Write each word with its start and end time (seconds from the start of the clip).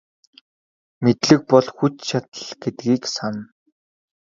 Мэдлэг 1.03 1.41
бол 1.51 1.67
хүч 1.75 1.93
чадал 2.07 2.47
гэдгийг 2.61 3.03
сана. 3.15 3.43